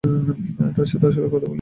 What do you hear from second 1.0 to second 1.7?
আসলে কথা বলি না।